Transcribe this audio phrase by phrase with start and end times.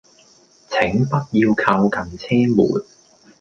[0.71, 2.83] 請不要靠近車門